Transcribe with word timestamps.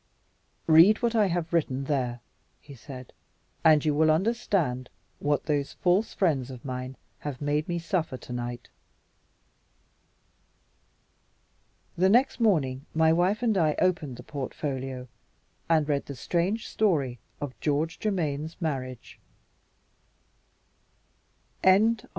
"Read 0.65 1.03
what 1.03 1.13
I 1.13 1.27
have 1.27 1.53
written 1.53 1.83
there," 1.83 2.21
he 2.59 2.73
said; 2.73 3.13
"and 3.63 3.85
you 3.85 3.93
will 3.93 4.09
understand 4.09 4.89
what 5.19 5.45
those 5.45 5.73
false 5.73 6.11
friends 6.11 6.49
of 6.49 6.65
mine 6.65 6.97
have 7.19 7.39
made 7.39 7.67
me 7.67 7.77
suffer 7.77 8.17
to 8.17 8.33
night." 8.33 8.69
The 11.95 12.09
next 12.09 12.39
morning 12.39 12.87
my 12.95 13.13
wife 13.13 13.43
and 13.43 13.55
I 13.55 13.75
opened 13.77 14.17
the 14.17 14.23
portfolio, 14.23 15.07
and 15.69 15.87
read 15.87 16.07
the 16.07 16.15
strange 16.15 16.67
story 16.67 17.19
of 17.39 17.53
George 17.59 17.99
Germaine's 18.01 18.59
marriage. 18.59 19.19
The 21.61 21.77
Narrative. 21.77 22.09